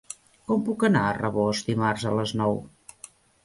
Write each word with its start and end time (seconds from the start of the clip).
Com 0.51 0.63
puc 0.69 0.85
anar 0.87 1.03
a 1.11 1.11
Rabós 1.19 1.63
dimarts 1.69 2.09
a 2.13 2.17
les 2.21 2.37
nou? 2.43 2.61